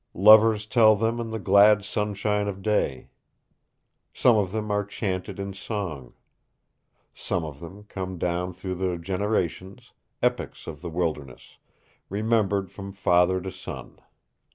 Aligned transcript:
Lovers 0.15 0.65
tell 0.65 0.95
them 0.95 1.19
in 1.19 1.29
the 1.29 1.37
glad 1.37 1.85
sunshine 1.85 2.47
of 2.47 2.63
day. 2.63 3.09
Some 4.15 4.35
of 4.35 4.51
them 4.51 4.71
are 4.71 4.83
chanted 4.83 5.39
in 5.39 5.53
song. 5.53 6.15
Some 7.13 7.43
of 7.43 7.59
them 7.59 7.83
come 7.83 8.17
down 8.17 8.53
through 8.55 8.77
the 8.81 8.97
generations, 8.97 9.93
epics 10.23 10.65
of 10.65 10.81
the 10.81 10.89
wilderness, 10.89 11.59
remembered 12.09 12.71
from 12.71 12.93
father 12.93 13.39
to 13.41 13.51
son. 13.51 13.99